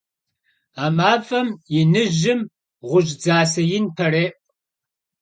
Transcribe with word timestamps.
A 0.83 0.85
maf'em 0.97 1.49
yinıjım 1.71 2.41
ğuş' 2.89 3.13
dzase 3.21 3.63
yin 3.69 3.85
perê'u. 3.95 4.27